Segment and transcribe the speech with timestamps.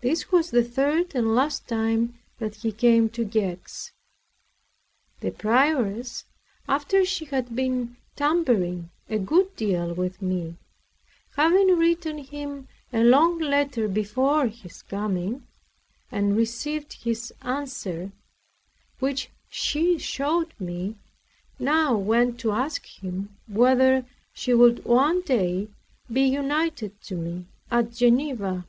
[0.00, 3.92] This was the third and last time that he came to Gex.
[5.20, 6.24] This prioress,
[6.68, 10.56] after she had been tampering a good deal with me,
[11.36, 15.46] having written him a long letter before his coming,
[16.10, 18.10] and received his answer,
[18.98, 20.96] which she showed me,
[21.60, 25.68] now went to ask him whether she would one day
[26.12, 28.66] be united to me at Geneva.